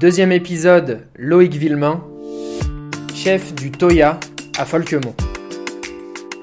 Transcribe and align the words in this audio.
Deuxième 0.00 0.30
épisode, 0.30 1.00
Loïc 1.16 1.54
Villemain, 1.54 2.04
chef 3.16 3.52
du 3.52 3.72
Toya 3.72 4.20
à 4.56 4.64
Folkemont. 4.64 5.14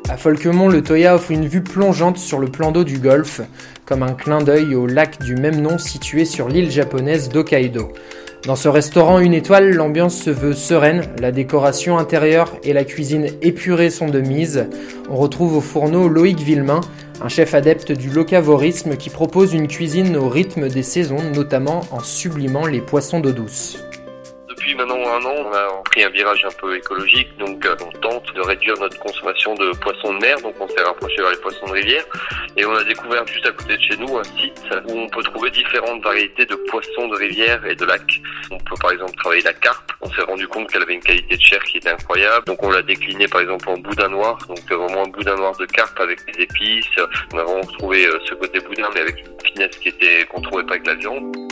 À 0.10 0.18
Folkemont, 0.18 0.68
le 0.68 0.84
Toya 0.84 1.16
offre 1.16 1.32
une 1.32 1.48
vue 1.48 1.64
plongeante 1.64 2.18
sur 2.18 2.40
le 2.40 2.48
plan 2.48 2.74
d'eau 2.74 2.84
du 2.84 2.98
Golfe, 2.98 3.40
comme 3.86 4.04
un 4.04 4.12
clin 4.12 4.42
d'œil 4.42 4.76
au 4.76 4.88
lac 4.88 5.22
du 5.24 5.36
même 5.36 5.62
nom 5.62 5.78
situé 5.78 6.26
sur 6.26 6.50
l'île 6.50 6.70
japonaise 6.70 7.30
d'Hokkaido. 7.30 7.94
Dans 8.46 8.58
ce 8.58 8.68
restaurant 8.68 9.20
une 9.20 9.34
étoile, 9.34 9.72
l'ambiance 9.72 10.22
se 10.22 10.30
veut 10.30 10.54
sereine, 10.54 11.04
la 11.22 11.32
décoration 11.32 11.98
intérieure 11.98 12.58
et 12.64 12.74
la 12.74 12.84
cuisine 12.84 13.28
épurée 13.42 13.90
sont 13.90 14.10
de 14.10 14.20
mise. 14.20 14.68
On 15.10 15.16
retrouve 15.16 15.56
au 15.56 15.62
fourneau 15.62 16.10
Loïc 16.10 16.42
Villemain, 16.42 16.82
un 17.22 17.30
chef 17.30 17.54
adepte 17.54 17.92
du 17.92 18.10
locavorisme 18.10 18.98
qui 18.98 19.10
propose 19.10 19.54
une 19.54 19.68
cuisine 19.68 20.16
au 20.18 20.28
rythme 20.28 20.68
des 20.70 20.84
saisons, 20.84 21.32
notamment 21.34 21.82
en 21.92 22.00
sublimant 22.00 22.66
les 22.66 22.82
poissons 22.82 23.20
d'eau 23.20 23.32
douce. 23.32 23.78
Depuis 24.66 24.78
maintenant 24.78 24.98
un 24.98 25.24
an, 25.24 25.36
on 25.46 25.54
a 25.54 25.84
pris 25.84 26.04
un 26.04 26.10
virage 26.10 26.44
un 26.44 26.60
peu 26.60 26.76
écologique, 26.76 27.38
donc 27.38 27.64
euh, 27.68 27.76
on 27.86 28.00
tente 28.00 28.34
de 28.34 28.42
réduire 28.42 28.74
notre 28.80 28.98
consommation 28.98 29.54
de 29.54 29.70
poissons 29.78 30.12
de 30.16 30.18
mer, 30.18 30.42
donc 30.42 30.56
on 30.60 30.68
s'est 30.68 30.82
rapproché 30.82 31.18
vers 31.18 31.30
les 31.30 31.38
poissons 31.38 31.68
de 31.68 31.74
rivière, 31.74 32.04
et 32.58 32.66
on 32.66 32.74
a 32.74 32.84
découvert 32.84 33.28
juste 33.28 33.46
à 33.46 33.52
côté 33.52 33.78
de 33.78 33.82
chez 33.84 33.96
nous 33.98 34.18
un 34.18 34.24
site 34.24 34.60
où 34.88 34.98
on 34.98 35.08
peut 35.10 35.22
trouver 35.22 35.52
différentes 35.52 36.04
variétés 36.04 36.48
de 36.48 36.56
poissons 36.56 37.08
de 37.10 37.16
rivière 37.16 37.64
et 37.64 37.76
de 37.76 37.86
lac. 37.86 38.02
On 38.50 38.58
peut 38.58 38.74
par 38.82 38.90
exemple 38.90 39.14
travailler 39.18 39.44
la 39.44 39.54
carpe, 39.54 39.92
on 40.02 40.10
s'est 40.10 40.24
rendu 40.24 40.48
compte 40.48 40.72
qu'elle 40.72 40.82
avait 40.82 40.96
une 40.96 41.04
qualité 41.04 41.38
de 41.38 41.44
chair 41.44 41.64
qui 41.66 41.78
était 41.78 41.90
incroyable, 41.90 42.46
donc 42.48 42.64
on 42.64 42.72
l'a 42.72 42.82
décliné 42.82 43.28
par 43.28 43.42
exemple 43.42 43.70
en 43.70 43.78
boudin 43.78 44.10
noir, 44.10 44.40
donc 44.48 44.58
euh, 44.72 44.78
vraiment 44.78 45.04
un 45.04 45.10
boudin 45.10 45.36
noir 45.36 45.56
de 45.58 45.68
carpe 45.68 46.00
avec 46.00 46.26
des 46.26 46.42
épices, 46.42 46.88
on 47.34 47.38
a 47.38 47.44
vraiment 47.44 47.62
retrouvé 47.62 48.08
euh, 48.08 48.18
ce 48.28 48.34
côté 48.34 48.60
boudin 48.62 48.90
mais 48.96 49.02
avec 49.02 49.20
une 49.20 49.48
finesse 49.48 49.78
qui 49.78 49.90
était 49.90 50.26
qu'on 50.26 50.42
trouvait 50.42 50.64
pas 50.64 50.74
avec 50.74 50.88
la 50.88 50.96
viande. 50.96 51.45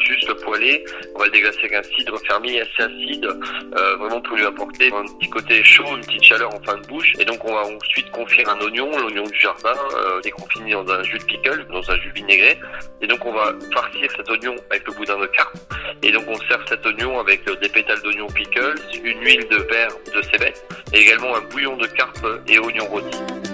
Juste 0.00 0.26
le 0.28 0.34
poêler, 0.34 0.84
on 1.14 1.18
va 1.18 1.26
le 1.26 1.30
déglacer 1.30 1.58
avec 1.60 1.74
un 1.74 1.82
cidre 1.82 2.18
fermier 2.26 2.60
assez 2.60 2.82
acide, 2.82 3.26
euh, 3.26 3.96
vraiment 3.96 4.20
pour 4.20 4.36
lui 4.36 4.44
apporter 4.44 4.92
un 4.92 5.04
petit 5.04 5.30
côté 5.30 5.62
chaud, 5.62 5.96
une 5.96 6.00
petite 6.00 6.22
chaleur 6.24 6.54
en 6.54 6.60
fin 6.62 6.76
de 6.78 6.86
bouche. 6.86 7.12
Et 7.18 7.24
donc 7.24 7.44
on 7.44 7.52
va 7.52 7.62
ensuite 7.62 8.10
confire 8.10 8.48
un 8.48 8.60
oignon, 8.60 8.90
l'oignon 8.98 9.24
du 9.24 9.38
jardin, 9.38 9.74
euh, 9.94 10.20
déconfiné 10.22 10.72
dans 10.72 10.88
un 10.90 11.02
jus 11.02 11.18
de 11.18 11.24
pickle, 11.24 11.66
dans 11.70 11.90
un 11.90 11.96
jus 12.00 12.12
vinaigré. 12.14 12.58
Et 13.00 13.06
donc 13.06 13.24
on 13.24 13.32
va 13.32 13.52
farcir 13.72 14.10
cet 14.16 14.28
oignon 14.30 14.54
avec 14.70 14.86
le 14.86 14.94
boudin 14.94 15.18
de 15.18 15.26
carpe. 15.26 15.56
Et 16.02 16.10
donc 16.10 16.24
on 16.26 16.36
sert 16.48 16.60
cet 16.68 16.84
oignon 16.86 17.20
avec 17.20 17.46
euh, 17.48 17.56
des 17.56 17.68
pétales 17.68 18.00
d'oignon 18.02 18.26
pickles, 18.28 18.74
une 19.04 19.20
huile 19.22 19.46
de 19.48 19.56
verre 19.70 19.92
de 20.14 20.22
cébette, 20.22 20.66
et 20.92 20.98
également 20.98 21.36
un 21.36 21.42
bouillon 21.42 21.76
de 21.76 21.86
carpe 21.86 22.26
et 22.48 22.58
oignon 22.58 22.86
rôti. 22.86 23.51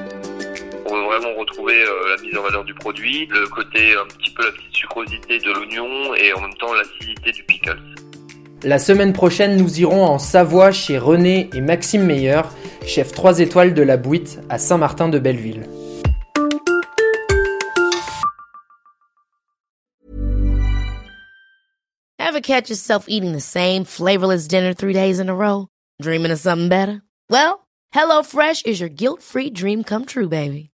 On 0.90 0.94
veut 0.94 1.04
vraiment 1.04 1.34
retrouver 1.38 1.82
euh, 1.82 2.16
la 2.16 2.22
mise 2.22 2.36
en 2.38 2.42
valeur 2.42 2.64
du 2.64 2.72
produit, 2.72 3.26
le 3.26 3.46
côté 3.48 3.94
un 3.94 4.06
petit 4.06 4.32
peu 4.32 4.44
la 4.44 4.52
petite 4.52 4.74
sucrosité 4.74 5.38
de 5.38 5.52
l'oignon 5.52 6.14
et 6.14 6.32
en 6.32 6.40
même 6.40 6.54
temps 6.54 6.72
l'acidité 6.72 7.30
du 7.30 7.42
pickles. 7.42 7.78
La 8.62 8.78
semaine 8.78 9.12
prochaine, 9.12 9.56
nous 9.56 9.80
irons 9.80 10.04
en 10.06 10.18
Savoie 10.18 10.72
chez 10.72 10.96
René 10.96 11.50
et 11.54 11.60
Maxime 11.60 12.06
Meyer, 12.06 12.40
chef 12.86 13.12
3 13.12 13.40
étoiles 13.40 13.74
de 13.74 13.82
la 13.82 13.98
Bouite 13.98 14.40
à 14.48 14.56
Saint-Martin 14.56 15.10
de 15.10 15.18
Belleville. 15.18 15.68
Ever 22.18 22.40
catch 22.40 22.70
yourself 22.70 23.04
eating 23.08 23.32
the 23.32 23.40
same 23.40 23.84
flavorless 23.84 24.48
dinner 24.48 24.72
three 24.72 24.94
days 24.94 25.20
in 25.20 25.28
a 25.28 25.34
row? 25.34 25.66
Dreaming 26.00 26.32
of 26.32 26.38
something 26.38 26.68
better? 26.70 27.02
Well, 27.28 27.66
HelloFresh 27.94 28.64
is 28.64 28.80
your 28.80 28.88
guilt-free 28.88 29.50
dream 29.50 29.84
come 29.84 30.04
true, 30.04 30.28
baby. 30.28 30.70